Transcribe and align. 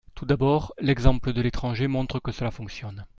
Tout 0.15 0.25
d’abord, 0.25 0.73
l’exemple 0.79 1.31
de 1.31 1.41
l’étranger 1.43 1.85
montre 1.87 2.17
que 2.19 2.31
cela 2.31 2.49
fonctionne. 2.49 3.05